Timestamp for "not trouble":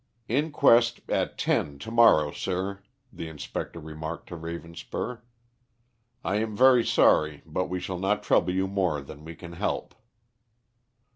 7.99-8.51